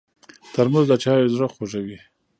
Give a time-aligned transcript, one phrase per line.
[0.53, 1.99] ترموز د چایو زړه خوږوي.